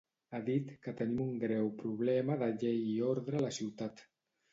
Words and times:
Ha 0.35 0.37
dit 0.45 0.69
que 0.85 0.93
tenim 1.01 1.19
un 1.25 1.35
greu 1.43 1.69
problema 1.81 2.37
de 2.45 2.47
llei 2.63 2.81
i 2.95 2.97
ordre 3.09 3.41
a 3.41 3.45
la 3.45 3.53
ciutat. 3.59 4.03